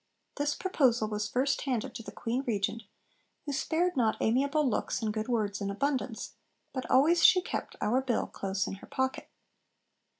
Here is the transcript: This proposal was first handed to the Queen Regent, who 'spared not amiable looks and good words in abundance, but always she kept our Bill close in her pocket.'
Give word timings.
This 0.37 0.55
proposal 0.55 1.07
was 1.09 1.29
first 1.29 1.61
handed 1.61 1.93
to 1.93 2.01
the 2.01 2.11
Queen 2.11 2.43
Regent, 2.47 2.81
who 3.45 3.51
'spared 3.53 3.95
not 3.95 4.17
amiable 4.19 4.67
looks 4.67 5.03
and 5.03 5.13
good 5.13 5.27
words 5.27 5.61
in 5.61 5.69
abundance, 5.69 6.33
but 6.73 6.89
always 6.89 7.23
she 7.23 7.39
kept 7.39 7.75
our 7.81 8.01
Bill 8.01 8.25
close 8.25 8.65
in 8.65 8.73
her 8.81 8.87
pocket.' 8.87 9.29